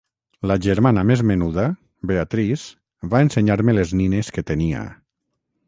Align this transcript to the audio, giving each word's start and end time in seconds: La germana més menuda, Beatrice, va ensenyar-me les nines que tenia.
La 0.51 0.55
germana 0.65 1.03
més 1.09 1.21
menuda, 1.31 1.65
Beatrice, 2.13 2.73
va 3.13 3.23
ensenyar-me 3.29 3.79
les 3.81 3.95
nines 4.03 4.35
que 4.39 4.49
tenia. 4.51 4.85